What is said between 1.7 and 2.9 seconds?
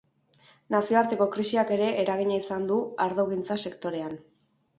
ere eragina izan du